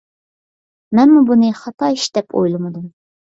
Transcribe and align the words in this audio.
مەنمۇ 0.99 1.21
بۇنى 1.27 1.51
خاتا 1.59 1.91
ئىش 1.99 2.07
دەپ 2.17 2.39
ئويلىمىدىم. 2.41 2.89